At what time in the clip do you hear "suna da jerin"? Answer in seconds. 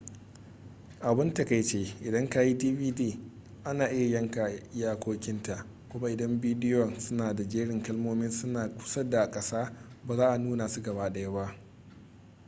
6.99-7.83